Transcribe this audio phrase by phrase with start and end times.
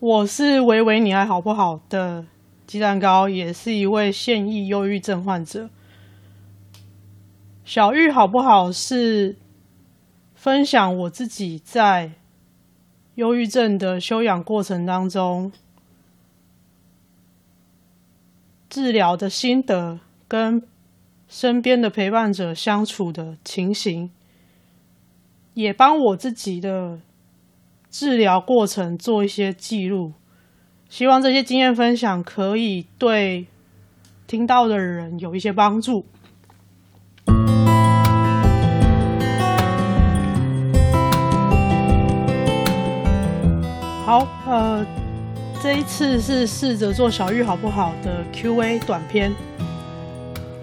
[0.00, 2.24] 我是维维，你还好不好的
[2.68, 5.68] 鸡蛋糕，也是一位现役忧郁症患者。
[7.64, 8.70] 小玉好不好？
[8.70, 9.34] 是
[10.36, 12.12] 分享我自己在
[13.16, 15.50] 忧郁症的休养过程当中
[18.70, 20.62] 治疗的心得，跟
[21.26, 24.12] 身边的陪伴者相处的情形，
[25.54, 27.00] 也帮我自己的。
[27.90, 30.12] 治疗过程做一些记录，
[30.88, 33.46] 希望这些经验分享可以对
[34.26, 36.04] 听到的人有一些帮助。
[44.04, 44.86] 好，呃，
[45.62, 49.34] 这一次是试着做小玉好不好的 Q&A 短片，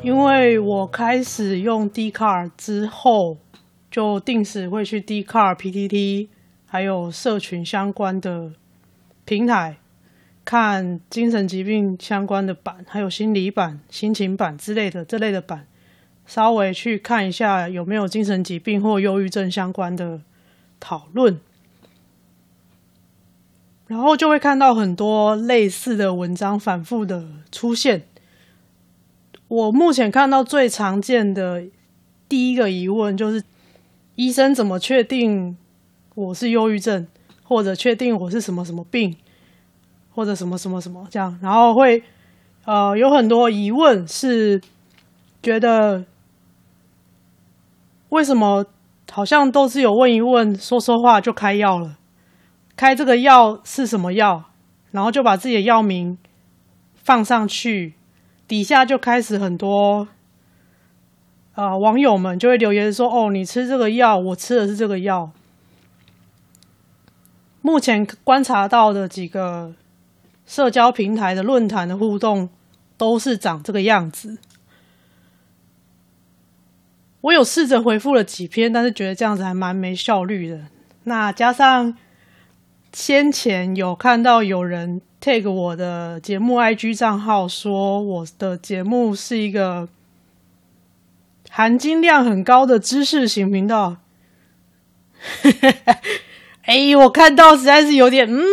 [0.03, 3.37] 因为我开始用 d c a r 之后，
[3.91, 6.29] 就定时会去 d c a r PTT。
[6.65, 8.51] 还有社群相关的
[9.23, 9.77] 平台，
[10.43, 15.67] 看精神疾病相关的版，还有心理版、心情版之类的这类的版，
[16.25, 20.21] 稍微去看一下有没有精神疾病或忧郁症相关的
[20.79, 21.39] 讨论，
[23.87, 28.03] 然后就会看到很多类似的文章反复的出现。
[29.47, 31.63] 我目前看到最常见的
[32.27, 33.43] 第一个疑问就是：
[34.15, 35.55] 医生怎么确定？
[36.15, 37.05] 我是忧郁症，
[37.43, 39.15] 或者确定我是什么什么病，
[40.13, 42.01] 或者什么什么什么这样，然后会
[42.63, 44.61] 呃有很多疑问，是
[45.43, 46.05] 觉得
[48.09, 48.65] 为什么
[49.11, 51.97] 好像都是有问一问，说说话就开药了，
[52.77, 54.45] 开这个药是什么药，
[54.91, 56.17] 然后就把自己的药名
[56.95, 57.93] 放上去，
[58.47, 60.07] 底下就开始很多
[61.55, 65.31] 呃网友们就会留言说：“哦，你吃这个药，我吃的是这个药。”
[67.65, 69.73] 目前观察到的几个
[70.45, 72.47] 社交平台的论坛的互动
[72.95, 74.37] 都是长这个样子。
[77.21, 80.67] 我有试着回复了几篇，但是觉得这样子还蛮没效率的。
[81.05, 81.97] 那加上
[82.93, 89.89] 先前有看到有人 take 我的节目 IG 账号，说我的节目是一个
[91.49, 93.97] 含金量很高的知识型频道。
[96.65, 98.43] 哎，我看到实在是有点，嗯，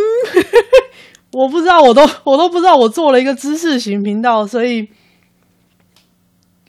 [1.33, 4.89] 我不知道，我都我都不知道，我做了一个知识型频道，所以，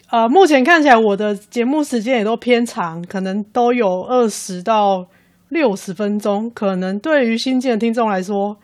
[0.10, 5.06] 呃，目前看起来我的节目时间也都偏长，可能都有二十到
[5.50, 8.58] 六十分钟，可能对于新进的听众来说，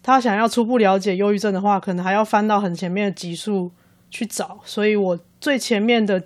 [0.00, 3.72] 他想要初步了解忧郁症的话，可能还要翻到很前面的集数
[4.10, 6.22] 去找，所以我最前面的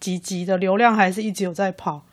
[0.00, 2.06] 几集的流量还是一直有在跑。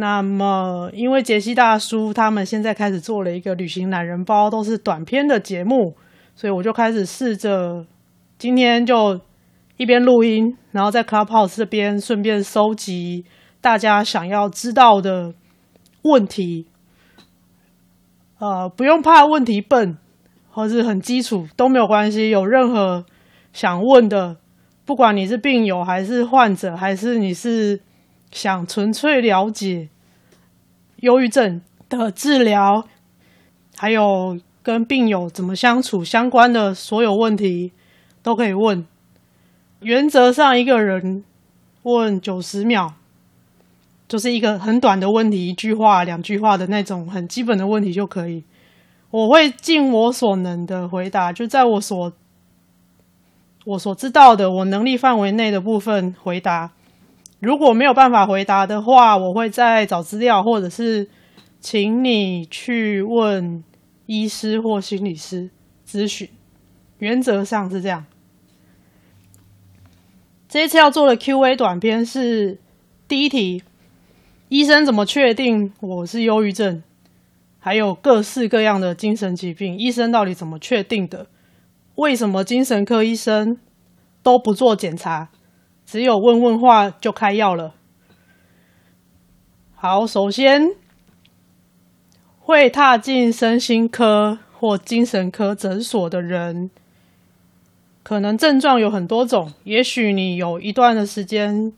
[0.00, 5.94] 那么，因为杰西大叔他们现在开始做了一个旅行懒人包，都是短篇的节目，
[6.34, 7.84] 所以我就开始试着
[8.38, 9.20] 今天就
[9.76, 13.26] 一边录音，然后在 Clubhouse 这边顺便收集
[13.60, 15.34] 大家想要知道的
[16.02, 16.66] 问题。
[18.38, 19.98] 呃，不用怕问题笨
[20.50, 23.04] 或是很基础都没有关系，有任何
[23.52, 24.38] 想问的，
[24.86, 27.80] 不管你是病友还是患者，还是你是。
[28.30, 29.88] 想纯粹了解
[30.96, 32.86] 忧郁症的治疗，
[33.76, 37.72] 还有跟病友怎么相处相关的所有问题，
[38.22, 38.86] 都可以问。
[39.80, 41.24] 原则上，一个人
[41.84, 42.92] 问九十秒，
[44.06, 48.44] 就是一个很短的问题，一句话、两句话的那种很基本的问题就可以。
[49.10, 52.12] 我会尽我所能的回答，就在我所
[53.64, 56.70] 我所知道的、我能力范围内的部分回答。
[57.40, 61.08] 如果没有办法回答的话，我会再找资料，或者是
[61.58, 63.64] 请你去问
[64.06, 65.50] 医师或心理师
[65.86, 66.28] 咨询。
[66.98, 68.04] 原则上是这样。
[70.48, 72.58] 这一次要做的 Q&A 短片是
[73.08, 73.62] 第一题：
[74.48, 76.82] 医生怎么确定我是忧郁症？
[77.58, 81.26] 还有各式各样的精神疾病，医生到底怎么确定的？
[81.94, 83.58] 为什么精神科医生
[84.22, 85.28] 都不做检查？
[85.90, 87.74] 只有问问话就开药了。
[89.74, 90.76] 好，首先
[92.38, 96.70] 会踏进身心科或精神科诊所的人，
[98.04, 99.52] 可能症状有很多种。
[99.64, 101.72] 也许你有一段的时间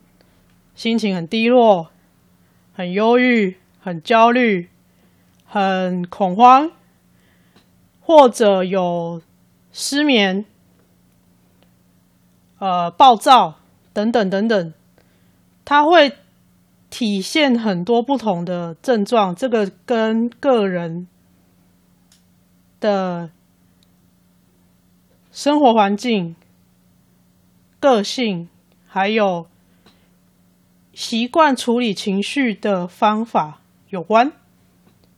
[0.75, 1.89] 心情很低落、
[2.75, 4.69] 很忧郁、很焦虑、
[5.47, 6.71] 很恐慌，
[8.03, 9.23] 或者有
[9.73, 10.45] 失眠、
[12.59, 13.55] 呃，暴躁。
[13.93, 14.73] 等等等等，
[15.65, 16.13] 它会
[16.91, 21.07] 体现很多不同的症状，这个跟个人
[22.81, 23.31] 的
[25.31, 26.37] 生活环境、
[27.81, 28.49] 个性，
[28.87, 29.47] 还有
[30.93, 34.33] 习惯处理情绪的方法有关。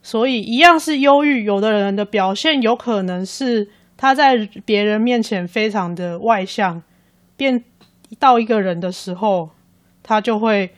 [0.03, 4.37] 所以，一样是忧郁，有的人的表现有可能是他在
[4.67, 6.83] 别人面前非常的外向，
[7.37, 7.65] 变
[8.15, 9.51] 到一个人的时候，
[10.03, 10.75] 他就会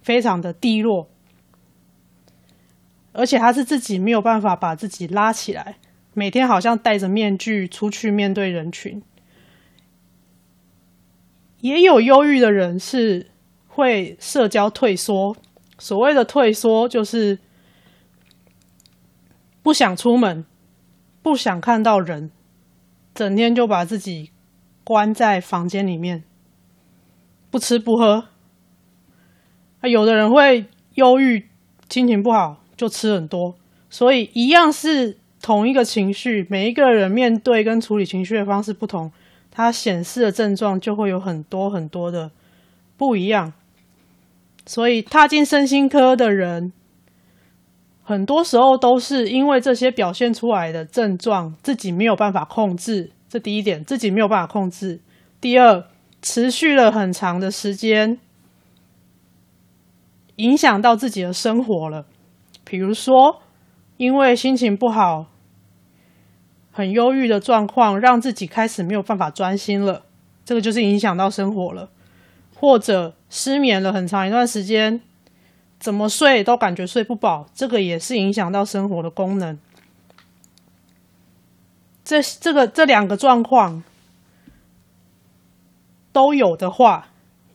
[0.00, 1.08] 非常的低落。
[3.12, 5.76] 而且他是自己没有办法把自己拉起来，
[6.14, 9.02] 每天好像戴着面具出去面对人群。
[11.60, 13.30] 也有忧郁的人是
[13.68, 15.36] 会社交退缩，
[15.78, 17.38] 所谓的退缩就是
[19.62, 20.44] 不想出门，
[21.22, 22.32] 不想看到人，
[23.14, 24.31] 整天就把自己
[24.92, 26.22] 关在房间里面，
[27.50, 28.26] 不吃不喝。
[29.80, 30.66] 啊，有的人会
[30.96, 31.48] 忧郁，
[31.88, 32.58] 心情不好。
[32.74, 33.54] 就吃很多，
[33.88, 39.12] 所以一样是同一个情绪，每一个人面对跟处理情绪的方式不同，
[39.52, 42.32] 它显示的症状就会有很多很多的
[42.96, 43.52] 不一样。
[44.66, 46.72] 所以踏进身心科的人，
[48.02, 55.00] 很多时候都是因为这些表现出来的症状自己没有办法控制，这第一点，自己没有办法控制。
[55.40, 55.86] 第二，
[56.20, 58.18] 持续了很长的时间，
[60.36, 62.04] 影响到自己的生活了。
[62.62, 63.40] 比如说，
[63.96, 65.28] 因为心情不好、
[66.72, 70.02] 很忧郁的状况，让自己开始没有办法专心了，
[70.44, 71.88] 这个就是影响到生活了；
[72.54, 75.00] 或者失眠了很长一段时间，
[75.78, 79.58] 怎么睡都感觉睡不饱，这个也是影响到生活的功能。
[82.12, 83.82] 这、这个、这两个状况
[86.12, 87.08] 都有的话，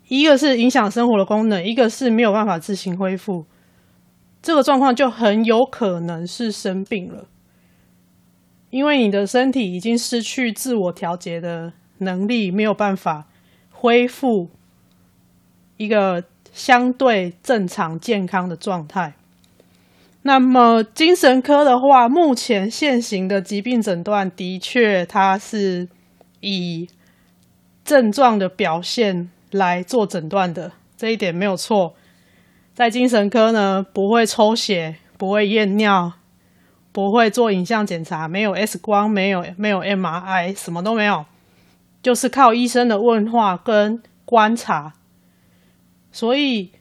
[0.07, 3.45] 一个是影响生活的功能，一个是没有办法自行恢复。
[4.41, 7.25] 这个状况就很有可能是生病了，
[8.71, 13.27] 因为你的身体已经失去自我调节的能力，没有办法
[13.69, 14.49] 恢复
[15.75, 19.13] 一个相对正常健康的状态。
[20.27, 25.87] 那么精神科的话，目前现行的疾病诊断的确，它是
[26.41, 26.89] 以
[27.85, 31.95] 症状的表现来做诊断的，这一点没有错。
[32.73, 36.11] 在精神科呢，不会抽血，不会验尿，
[36.91, 41.23] 不会做影像检查，没有 X 光，没有没有 MRI，什么都没有，
[42.03, 44.91] 就是靠医生的问话跟观察。
[46.11, 46.71] 所以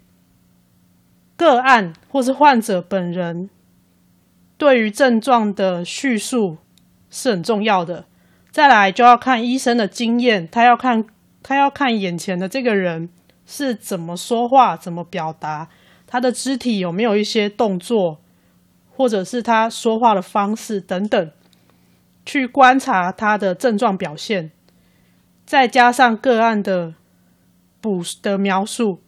[1.37, 3.51] 个案或是患者本人
[4.57, 6.57] 对于症状的叙述
[7.11, 8.07] 是很重要的。
[8.51, 11.05] 再来就要看医生的经验，他要看
[11.43, 13.11] 他要看眼前的这个人
[13.45, 15.69] 是怎么说话，怎么表达。
[16.07, 18.19] 他的肢体有没有一些动作，
[18.97, 21.31] 或者是他说话的方式等等，
[22.25, 24.51] 去观察他的症状表现，
[25.45, 26.95] 再加上个案的
[27.83, 29.03] 补的描述，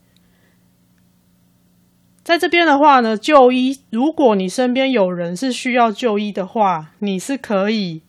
[2.29, 8.03] 在这边的话呢，就医，如果你身边有人是需要就医的话，你是可以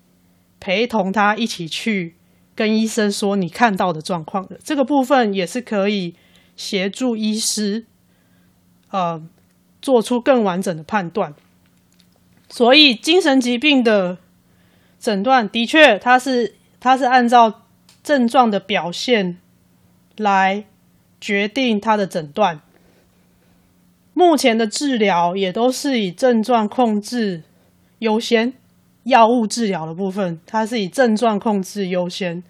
[0.59, 2.15] 陪同他一起去
[2.53, 6.15] 跟医生说你看到的状况的，这个部分也是可以
[6.57, 7.85] 协助医师。
[8.89, 9.23] 呃，
[9.81, 11.33] 做出更完整的判断。
[12.49, 14.17] 所以，精神疾病的
[14.99, 17.61] 诊断的确，它是它是按照
[18.03, 19.37] 症状的表现
[20.17, 20.65] 来
[21.21, 22.59] 决定它的诊断。
[24.19, 27.43] 目前的治疗也都是以症状控制
[27.99, 28.51] 优先，
[29.03, 32.43] 药物治疗的部分，它是以症状控制优先。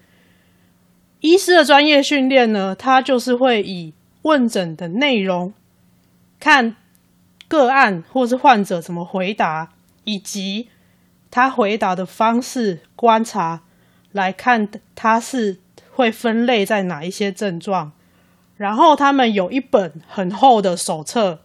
[1.20, 5.54] 医师的专业训练呢，它就是会以问诊的内容。
[6.40, 6.74] 看
[7.46, 9.72] 个案或是患者怎么回答，
[10.02, 10.70] 以及
[11.30, 13.60] 他回答的方式观察
[14.10, 15.60] 来看，他是
[15.92, 17.92] 会分类在哪一些症状。
[18.56, 21.42] 然后他们有一本很厚的手册，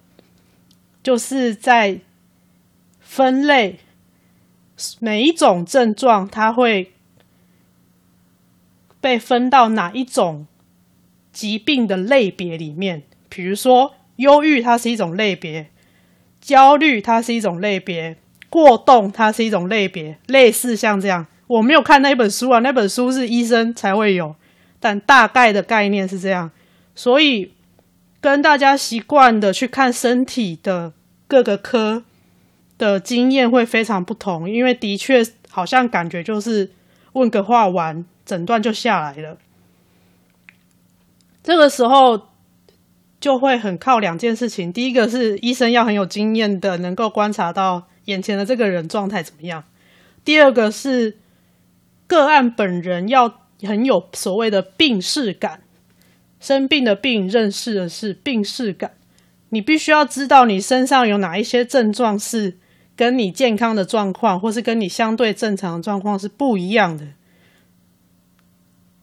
[1.05, 1.99] 就是在
[2.99, 3.77] 分类
[4.99, 6.91] 每一种症状，它会
[8.99, 10.47] 被分到哪一种
[11.31, 13.93] 疾病的类别里面，比如说。
[14.17, 15.69] 忧郁它是一种类别，
[16.39, 18.15] 焦虑它是一种类别，
[18.49, 21.27] 过动它是一种类别，类似像这样。
[21.47, 24.33] 我没有看那本书啊，那本书是医生才会有，
[24.79, 26.49] 但大概的概念是这样。
[26.95, 27.51] 所以
[28.25, 30.93] 跟大家习惯的去看身体的
[31.27, 32.03] 各个科
[32.75, 36.71] 的经验会非常不同，因为的确好像感觉就是
[37.13, 39.37] 问个话完，诊断就下来了。
[41.43, 42.29] 这个时候。
[43.17, 49.63] 就会很靠两件事情，第一个是医生要很有经验的，能够观察到眼前的这个人状态怎么样。
[50.23, 51.17] 第二个是
[52.05, 55.61] 个案本人要很有所谓的病识感，
[56.39, 58.91] 生病的病，认识的是病识感。
[59.49, 62.57] 你必须要知道你身上有哪一些症状是
[62.95, 67.07] 跟你健康的状况，或是跟你相对正常的状况是不一样的，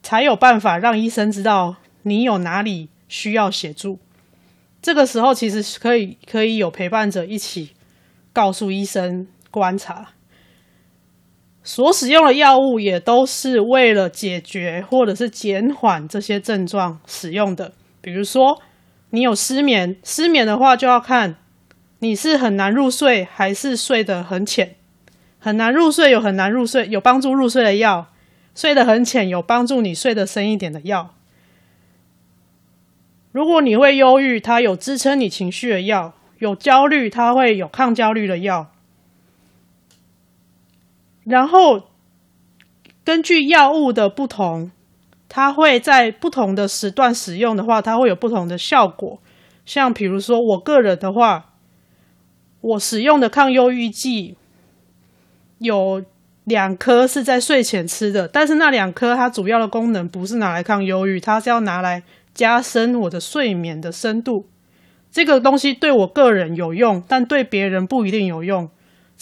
[0.02, 3.98] 才有办法让医生知道你有哪里需要协助。
[4.82, 7.70] 这个时候其实可以可以有陪伴者一起
[8.32, 10.10] 告诉医生观察，
[11.64, 17.72] 所使用的药物也都是为了解决或者是减缓这些症状使用的。
[18.00, 18.60] 比如说
[19.10, 21.36] 你有失眠，失眠的话就要看
[22.00, 24.74] 你是很难入睡还是睡得很浅。
[25.38, 28.08] 很难入睡有很难入睡有帮助入睡的药，
[28.54, 31.14] 睡得很浅有帮助你睡得深一点的药。
[33.30, 38.71] 如果你会忧郁，它有支撑你情绪的药；有焦虑，它会有抗焦虑的药。
[41.24, 41.82] 然后
[43.04, 44.70] 根据药物的不同，
[45.28, 49.20] 它会在不同的时段使用的话，它会有不同的效果。
[49.64, 51.52] 像比如说，我个人的话，
[52.60, 54.36] 我使用的抗忧郁剂
[55.58, 56.04] 有
[56.44, 62.02] 两颗是在睡前吃的，但是那两颗它主要的功能不是拿来抗忧郁，它是要拿来。
[62.34, 64.48] 加深我的睡眠的深度，
[65.10, 68.70] 这个东西对我个人有用，但对别人不一定有用。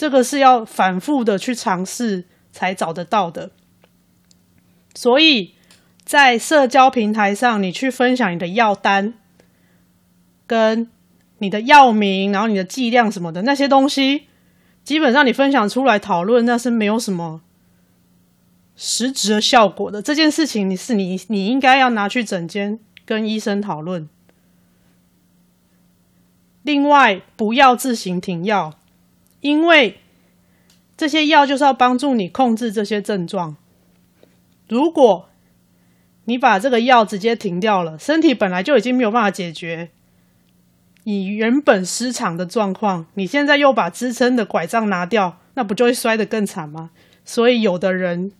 [0.01, 3.51] 这个是要反复的去尝试才找得到的。
[4.95, 5.53] 所以
[6.03, 9.13] 在社交平台上，你去分享你的药单、
[10.47, 10.89] 跟
[11.37, 14.23] 你的药名，然后你的剂量什么的那些东西，
[14.83, 17.41] 基本上你分享出来讨论，那是没有什么
[18.75, 20.01] 实质的效果的。
[20.01, 22.79] 这件事情，你是你你应该要拿去诊间。
[23.03, 24.07] 跟医生讨论。
[26.63, 28.73] 另外，不要自行停药，
[29.41, 29.99] 因为
[30.95, 33.57] 这些药就是要帮助你控制这些症状。
[34.69, 35.27] 如果
[36.25, 39.89] 你把这个药直接停掉了，身体本来就已经没有办法解决
[41.03, 46.91] 你原本失常的状况，你现在又把支撑的拐杖拿掉，那不就会摔得更惨吗？
[47.25, 48.31] 所以，有的人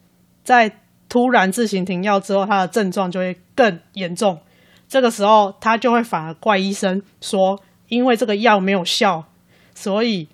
[0.43, 0.72] 在
[1.10, 4.39] 突然自行停药之后，他的症状就会更严重。
[4.88, 9.25] 这个时候，他就会反而怪医生说：“因为这个药没有效，
[9.74, 10.29] 所以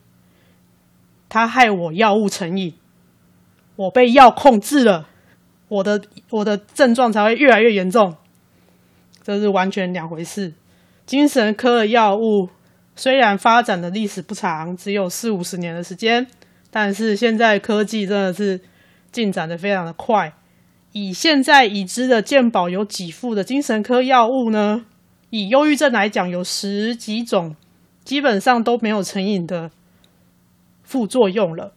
[1.29, 2.73] 他害我药物成瘾，
[3.75, 5.07] 我被药控制了，
[5.67, 8.15] 我的我的症状才会越来越严重。”
[9.23, 10.53] 这是完全两回事。
[11.05, 12.49] 精神科的药物
[12.95, 16.25] 虽然发展的历史不长，只有四五十年的时间，
[16.71, 18.61] 但是现在科技真的是
[19.11, 20.33] 进展的非常的快。
[20.93, 24.85] 以现在已知的健保有给付的精神科药物呢，
[25.29, 27.55] 以忧郁症来讲，有十几种，
[28.03, 29.69] 基本上都没有成瘾的
[30.87, 31.73] 副作用了。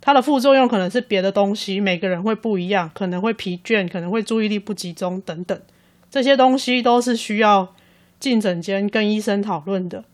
[0.00, 5.60] 它的副作用可能是别的东西，每个人会不一样，可能会疲倦，可能会注意力不集中等等，
[6.08, 7.74] 这些东西都是需要
[8.20, 10.04] 进诊间跟医生讨论的。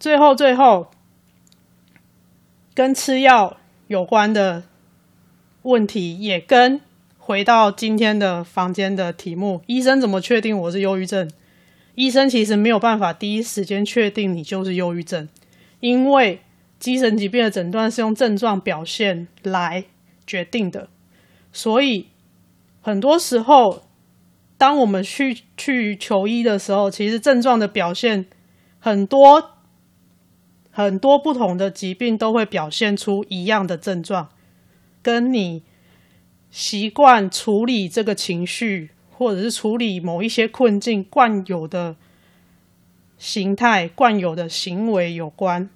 [0.00, 0.90] 最后，最后
[2.74, 4.62] 跟吃药有关的。
[5.64, 6.80] 问题也跟
[7.18, 11.30] 回到今天的房间的题目：医生怎么确定我是忧郁症？
[11.94, 15.28] 医生其实没有办法第一时间确定你就是忧郁症，
[15.78, 16.40] 因为
[16.82, 19.84] 精神疾病的诊断是用症状表现来
[20.26, 20.88] 决定的。
[21.52, 22.08] 所以
[22.80, 23.84] 很多时候，
[24.58, 28.26] 当我们去去求医的时候，其实症状的表现
[28.80, 29.52] 很多
[30.72, 34.30] 很多不同的疾病都会表现出一样的症状。
[35.02, 35.62] 跟你
[36.50, 41.94] 习惯处理这个情绪，或者是处理某一些困境惯有的
[43.18, 45.70] 形态、惯有的行为有关。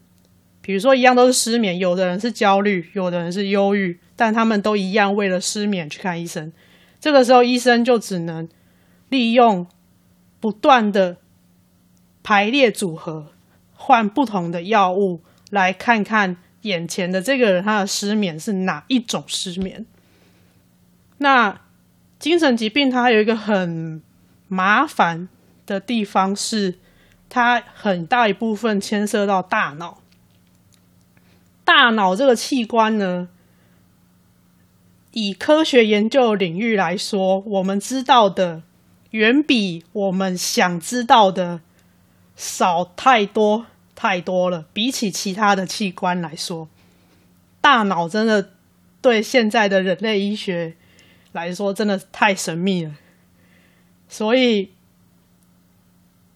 [0.66, 6.52] 比如说，一样都是失眠，有的人是焦虑，有的人是忧郁，但他们都一样为了失眠去看医生。
[7.00, 8.48] 这个时候，医生就只能
[9.08, 9.64] 利用
[10.40, 11.18] 不断的
[12.24, 13.28] 排列组合，
[13.74, 15.20] 换不同的药物
[15.50, 16.38] 来看看。
[16.62, 19.86] 眼前的这个人，他的失眠是哪一种失眠？
[21.18, 21.60] 那
[22.18, 24.02] 精神疾病它有一个很
[24.48, 25.28] 麻烦
[25.64, 26.74] 的地方是，
[27.28, 30.02] 它很大一部分牵涉到大脑。
[31.66, 33.28] 大脑这个器官呢，
[35.12, 38.62] 以科学研究领域来说，我们知道的
[39.10, 41.60] 远比我们想知道的
[42.34, 43.66] 少太多。
[43.98, 46.68] 太多了，比起其他的器官来说，
[47.62, 48.50] 大脑真的
[49.00, 50.76] 对现在的人类医学
[51.32, 52.92] 来说真的太神秘了。
[54.06, 54.68] 所以，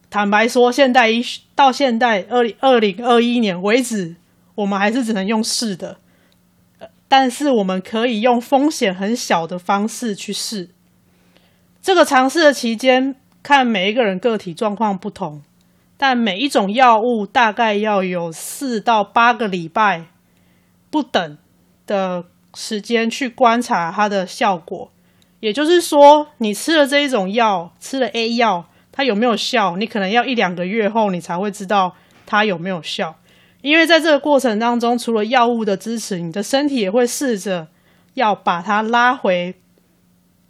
[0.08, 1.22] 坦白说，现代医
[1.54, 4.16] 到现在二零二零二一年为止，
[4.60, 5.98] 我们还是只能用试的。
[6.78, 10.70] 呃但是我们可以用风险很小的方式去试。
[11.82, 15.42] 这个尝试的期间，看每一个人个体状况不同，
[15.96, 20.04] 但每一种药物大概要有四到八个礼拜
[20.88, 21.38] 不等
[21.86, 24.92] 的时间去观察它的效果。
[25.40, 29.76] 也就是说，你吃了这一种药，吃了 A 药，它有没有效？
[29.76, 33.16] 你可能要一两个月后，你才会知道它有没有效。
[33.62, 37.68] 因为在这个过程当中，除了药物的支持，你的身体也会试着
[38.14, 39.54] 要把它拉回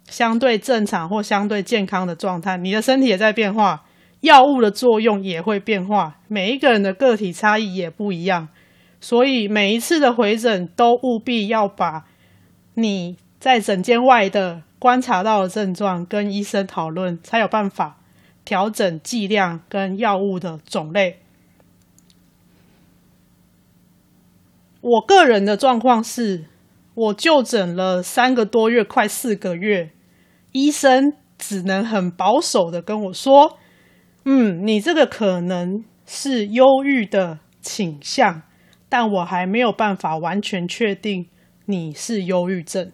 [0.07, 2.57] 相对正常或相对健康的状态。
[2.57, 3.83] 你的身体也在变化，
[4.21, 6.17] 药物的作用也会变化。
[6.27, 8.47] 每一个人的个体差异也不一样，
[8.99, 12.05] 所以每一次的回诊都务必要把
[12.75, 17.97] 你在诊间外的观察到的症状跟医生讨论，才有办法
[18.45, 21.20] 调整剂量跟药物的种类。
[24.81, 26.45] 我个人的状况是，
[26.95, 29.91] 我就诊了三个多月，快四个月，
[30.51, 33.59] 医生只能很保守的跟我说
[34.25, 38.41] ：“嗯，你这个可能是忧郁的倾向，
[38.89, 41.27] 但我还没有办法完全确定
[41.65, 42.91] 你是忧郁症。”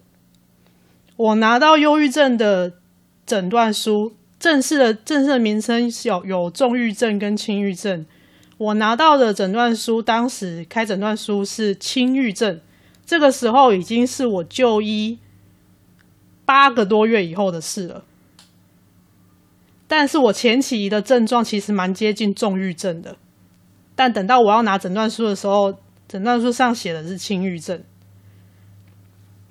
[1.16, 2.74] 我拿到忧郁症的
[3.26, 8.06] 诊断书，正式的正式的名称有有重郁症跟轻郁症。
[8.58, 12.60] 我拿到的诊断书，当时开诊断书是轻郁症，
[13.06, 15.20] 这个时候已经是我就医
[16.44, 18.04] 八个多月以后的事了。
[19.88, 23.16] 但是我前期的症状其实蛮接近重郁症的，
[23.96, 27.82] 但等到我要拿诊断书的时候，诊断书上写的是轻郁症。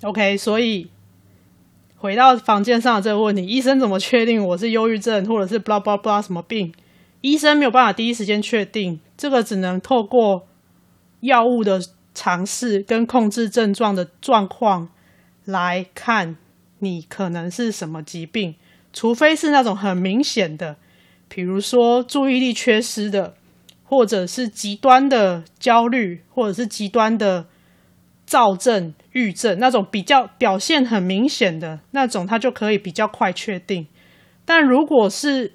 [0.03, 0.91] OK，所以
[1.97, 6.75] 回到房间上的这个问题，医生怎么确定我是忧郁症，或者是 blah blah blah 什么病？
[7.21, 10.47] 医生没有办法第一时间确定，这个只能透过
[11.21, 11.81] 药物的
[12.15, 14.89] 尝试跟控制症状的状况
[15.45, 16.37] 来看，
[16.79, 18.55] 你可能是什么疾病。
[18.93, 20.77] 除非是那种很明显的，
[21.29, 23.35] 比如说注意力缺失的，
[23.85, 27.47] 或者是极端的焦虑，或者是极端的
[28.25, 33.87] 躁症、郁症那种比较表现很明显的那种，它就可以比较快确定。
[34.47, 35.53] 但如果是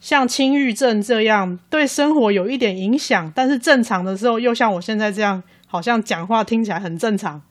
[0.00, 7.42] 像轻郁症这样对生活有一点影响，但是正常的时候又像我现在这样，好像讲话听起来很正常，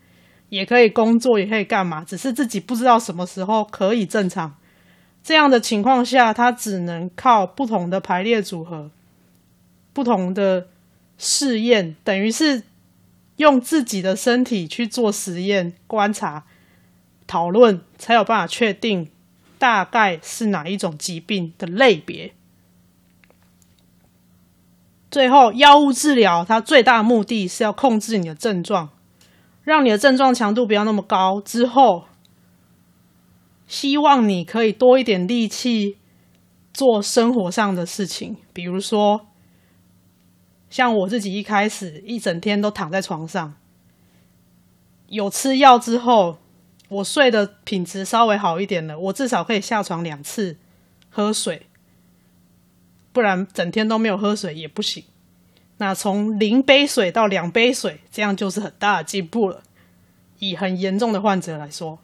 [0.49, 4.55] 也可以工作，也可以干嘛，只是自己不知道什么时候可以正常。
[5.21, 8.89] 这样的情况下，他只能靠不同的排列组合、
[9.93, 10.67] 不同的
[11.19, 12.63] 试验，等于是
[13.35, 16.45] 用自己的身体去做实验、观察、
[17.27, 19.07] 讨论，才有办法确定
[19.59, 22.33] 大概是哪一种疾病的类别。
[25.11, 28.89] 最后，药物治疗它最大的目的是要控制你的症状，
[29.63, 31.41] 让你的症状强度不要那么高。
[31.41, 32.05] 之后，
[33.65, 35.97] 希望你可以多一点力气
[36.71, 39.25] 做生活上的事情，比如说，
[40.69, 43.55] 像我自己一开始一整天都躺在床上，
[45.07, 46.37] 有吃药之后，
[46.89, 50.57] 我睡的品质稍微好一点了，我至少可以下床两次
[51.09, 51.65] 喝水。
[53.11, 55.03] 不然整天都没有喝水也不行。
[55.77, 59.61] 那从零杯水到两杯水，这样就是很大的进步了。
[60.39, 61.99] 以很严重的患者来说，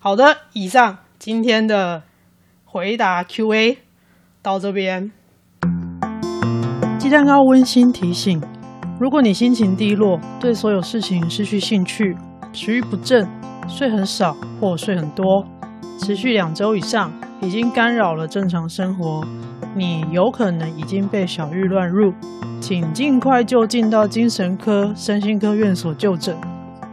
[0.00, 2.02] 好的，以上今天的
[2.66, 3.78] 回答 Q&A
[4.42, 5.10] 到这边。
[6.98, 8.42] 鸡蛋糕温馨提醒：
[9.00, 12.14] 如果你心情低落，对所有事情失去兴趣，
[12.52, 13.26] 食欲不振，
[13.66, 15.46] 睡很少或睡很多，
[15.98, 19.26] 持续两周以上，已经干扰了正常生活。
[19.74, 22.12] 你有可能已经被小玉乱入，
[22.60, 26.36] 请尽快就近到精神科、身心科院所就诊。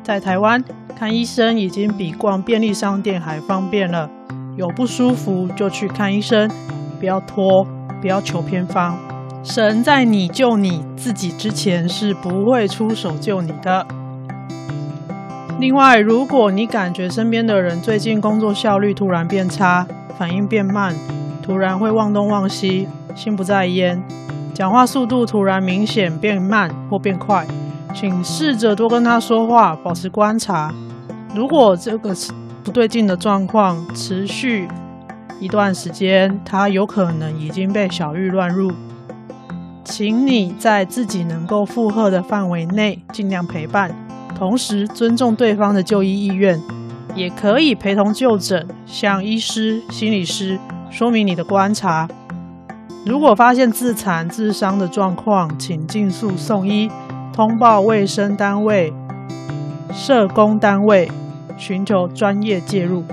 [0.03, 0.63] 在台湾
[0.95, 4.09] 看医生已经比逛便利商店还方便了，
[4.55, 6.49] 有不舒服就去看医生，
[6.99, 7.65] 不要拖，
[8.01, 8.97] 不要求偏方。
[9.43, 13.85] 神在你救你自己之前是不会出手救你的。
[15.59, 20.93] 另外，如果你感觉身边的人最近工作效率突然变差，反应变慢，
[21.45, 24.01] 突然会忘东忘西，心不在焉，
[24.51, 27.45] 讲话速度突然明显变慢或变快，
[27.93, 30.73] 请试着多跟他说话，保持观察。
[31.35, 32.15] 如果这个
[32.63, 34.67] 不对劲的状况持续
[35.39, 38.71] 一段时间，他有可能已经被小玉乱入，
[39.83, 43.93] 请你在自己能够负荷的范围内尽量陪伴，
[44.35, 46.59] 同时尊重对方的就医意愿，
[47.13, 50.59] 也可以陪同就诊，向医师、心理师。
[50.97, 52.07] 说明你的观察，
[53.05, 56.89] 如果发现自残、自伤的状况，请尽速送医，
[57.33, 58.93] 通报卫生单位、
[59.91, 61.11] 社工单位，
[61.57, 63.03] 寻求专业介入。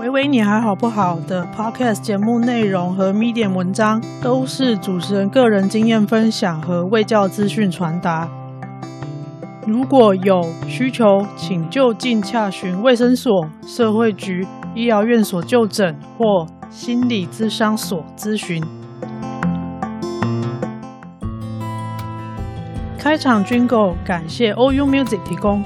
[0.00, 1.18] 喂喂，你还好不好？
[1.28, 8.26] 的 Podcast 节目内容和 Medium 文章都是主持人个人经验分享和卫教资讯传达。
[9.68, 18.64] 如果有需求，请就近洽询卫生所、社会局、医疗院所就诊或心理咨商所咨询。
[22.98, 25.62] 开场军购感谢 OU Music 提供。